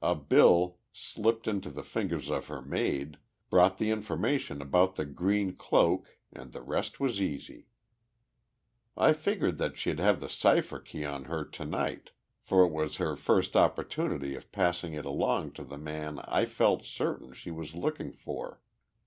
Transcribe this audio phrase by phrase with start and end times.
[0.00, 3.18] A bill, slipped into the fingers of her maid,
[3.50, 7.66] brought the information about the green cloak, and the rest was easy.
[8.96, 12.96] "I figured that she'd have the cipher key on her to night, for it was
[12.96, 17.74] her first opportunity of passing it along to the man I felt certain she was
[17.74, 18.62] working for.